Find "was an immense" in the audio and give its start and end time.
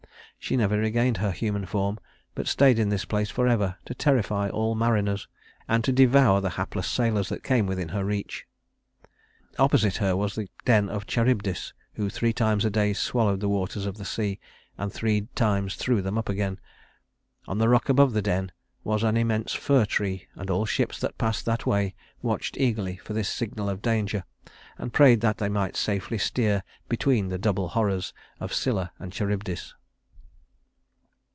18.83-19.53